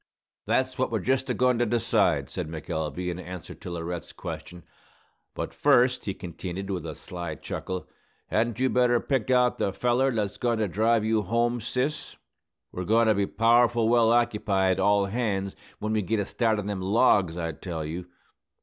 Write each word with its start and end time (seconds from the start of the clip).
"That's 0.47 0.79
what 0.79 0.89
we're 0.91 0.97
just 0.97 1.29
a 1.29 1.33
goin' 1.35 1.59
to 1.59 1.65
decide," 1.67 2.27
said 2.27 2.47
McElvey, 2.47 3.11
in 3.11 3.19
answer 3.19 3.53
to 3.53 3.69
Laurette's 3.69 4.13
question. 4.13 4.63
"But 5.35 5.53
first," 5.53 6.05
he 6.05 6.15
continued, 6.15 6.71
with 6.71 6.87
a 6.87 6.95
sly 6.95 7.35
chuckle, 7.35 7.87
"hadn't 8.25 8.59
you 8.59 8.67
better 8.67 8.99
pick 8.99 9.29
out 9.29 9.59
the 9.59 9.71
feller 9.71 10.09
that's 10.09 10.37
goin' 10.37 10.57
to 10.57 10.67
drive 10.67 11.05
you 11.05 11.21
home, 11.21 11.59
sis? 11.61 12.17
We're 12.71 12.83
goin' 12.83 13.05
to 13.09 13.13
be 13.13 13.27
powerful 13.27 13.89
well 13.89 14.11
occupied, 14.11 14.79
all 14.79 15.05
hands, 15.05 15.55
when 15.77 15.93
we 15.93 16.01
git 16.01 16.19
a 16.19 16.25
start 16.25 16.57
on 16.57 16.65
them 16.65 16.81
logs, 16.81 17.37
I 17.37 17.51
tell 17.51 17.85
you!" 17.85 18.07